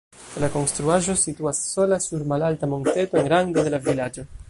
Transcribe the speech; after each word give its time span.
La 0.43 0.47
konstruaĵo 0.55 1.15
situas 1.25 1.61
sola 1.75 2.01
sur 2.07 2.27
malalta 2.35 2.73
monteto 2.75 3.25
en 3.25 3.33
rando 3.37 3.69
de 3.71 3.77
la 3.79 3.87
vilaĝo. 3.91 4.31